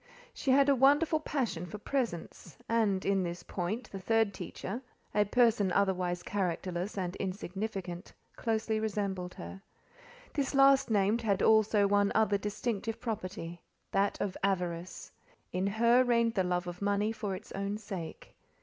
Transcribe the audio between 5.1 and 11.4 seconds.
person otherwise characterless and insignificant—closely resembled her. This last named